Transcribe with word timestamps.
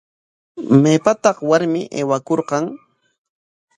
¿Maypataq 0.81 1.37
warmi 1.49 1.81
aywakurqan? 1.99 2.63